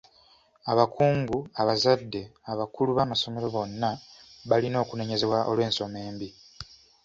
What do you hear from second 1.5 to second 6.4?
abazadde, abakulu b'amasomero bonna balina okunenyezebwa olw'ensoma embi.